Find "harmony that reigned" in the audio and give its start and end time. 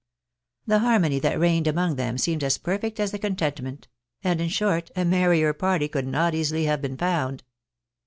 0.79-1.67